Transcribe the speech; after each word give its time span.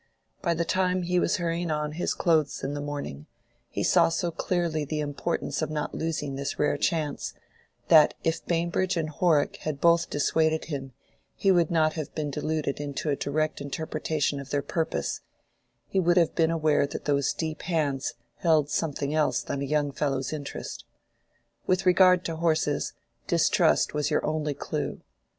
By 0.41 0.55
the 0.55 0.65
time 0.65 1.03
he 1.03 1.19
was 1.19 1.37
hurrying 1.37 1.69
on 1.69 1.91
his 1.91 2.15
clothes 2.15 2.63
in 2.63 2.73
the 2.73 2.81
morning, 2.81 3.27
he 3.69 3.83
saw 3.83 4.09
so 4.09 4.31
clearly 4.31 4.83
the 4.83 4.99
importance 4.99 5.61
of 5.61 5.69
not 5.69 5.93
losing 5.93 6.33
this 6.33 6.57
rare 6.57 6.75
chance, 6.79 7.35
that 7.87 8.15
if 8.23 8.43
Bambridge 8.43 8.97
and 8.97 9.11
Horrock 9.11 9.57
had 9.57 9.79
both 9.79 10.09
dissuaded 10.09 10.65
him, 10.65 10.93
he 11.35 11.51
would 11.51 11.69
not 11.69 11.93
have 11.93 12.15
been 12.15 12.31
deluded 12.31 12.79
into 12.79 13.11
a 13.11 13.15
direct 13.15 13.61
interpretation 13.61 14.39
of 14.39 14.49
their 14.49 14.63
purpose: 14.63 15.21
he 15.87 15.99
would 15.99 16.17
have 16.17 16.33
been 16.33 16.49
aware 16.49 16.87
that 16.87 17.05
those 17.05 17.31
deep 17.31 17.61
hands 17.61 18.15
held 18.37 18.71
something 18.71 19.13
else 19.13 19.43
than 19.43 19.61
a 19.61 19.65
young 19.65 19.91
fellow's 19.91 20.33
interest. 20.33 20.83
With 21.67 21.85
regard 21.85 22.25
to 22.25 22.37
horses, 22.37 22.93
distrust 23.27 23.93
was 23.93 24.09
your 24.09 24.25
only 24.25 24.55
clew. 24.55 25.01